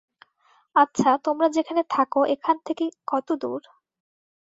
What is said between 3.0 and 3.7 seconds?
কতদূর?